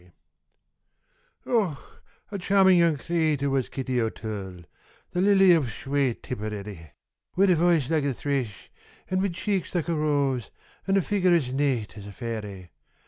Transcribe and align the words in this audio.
_Och! 1.45 1.77
a 2.31 2.39
charmin' 2.39 2.75
young 2.75 2.97
cratur' 2.97 3.51
was 3.51 3.69
Kitty 3.69 4.01
O'Toole, 4.01 4.63
The 5.11 5.21
lily 5.21 5.55
ov 5.55 5.67
shwate 5.67 6.23
Tipperary; 6.23 6.93
Wid 7.35 7.51
a 7.51 7.55
voice 7.55 7.87
like 7.87 8.05
a 8.05 8.13
thrish, 8.15 8.71
and 9.11 9.21
wid 9.21 9.35
cheeks 9.35 9.75
like 9.75 9.89
a 9.89 9.93
rose, 9.93 10.49
An' 10.87 10.97
a 10.97 11.03
figger 11.03 11.35
as 11.35 11.53
nate 11.53 11.99
as 11.99 12.07
a 12.07 12.11
fairy! 12.11 12.71